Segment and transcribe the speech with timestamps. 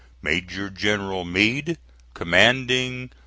[0.23, 1.77] MAJOR GENERAL MEADE,
[2.15, 3.15] Commanding A.